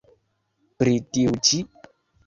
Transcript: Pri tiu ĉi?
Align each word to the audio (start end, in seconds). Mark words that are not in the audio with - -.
Pri 0.79 0.97
tiu 1.13 1.37
ĉi? 1.51 1.65